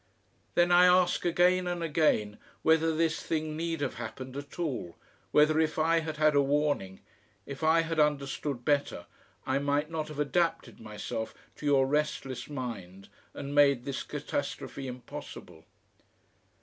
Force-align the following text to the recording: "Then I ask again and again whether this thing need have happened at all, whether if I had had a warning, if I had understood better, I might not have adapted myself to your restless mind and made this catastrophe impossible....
"Then 0.55 0.71
I 0.71 0.87
ask 0.87 1.25
again 1.25 1.67
and 1.67 1.83
again 1.83 2.39
whether 2.63 2.95
this 2.95 3.21
thing 3.21 3.55
need 3.55 3.81
have 3.81 3.93
happened 4.01 4.35
at 4.35 4.57
all, 4.57 4.97
whether 5.29 5.59
if 5.59 5.77
I 5.77 5.99
had 5.99 6.17
had 6.17 6.33
a 6.33 6.41
warning, 6.41 7.01
if 7.45 7.63
I 7.63 7.81
had 7.81 7.99
understood 7.99 8.65
better, 8.65 9.05
I 9.45 9.59
might 9.59 9.91
not 9.91 10.07
have 10.07 10.17
adapted 10.17 10.79
myself 10.79 11.35
to 11.57 11.67
your 11.67 11.85
restless 11.85 12.49
mind 12.49 13.09
and 13.35 13.53
made 13.53 13.85
this 13.85 14.01
catastrophe 14.01 14.87
impossible.... 14.87 15.65